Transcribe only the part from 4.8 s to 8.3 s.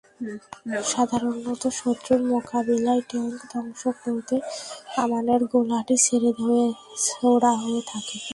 কামানের গোলাটি ছোড়া হয়ে থাকে।